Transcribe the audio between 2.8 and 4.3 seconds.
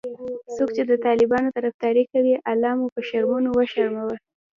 به شرمونو وشرموه😖